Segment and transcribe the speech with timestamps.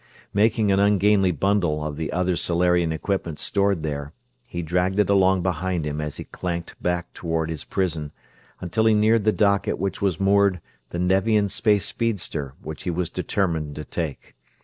[0.33, 4.13] Making an ungainly bundle of the other Solarian equipment stored there,
[4.47, 8.11] he dragged it along behind him as he clanked back toward his prison,
[8.59, 10.59] until he neared the dock at which was moored
[10.89, 14.35] the Nevian space speedster which he was determined to take.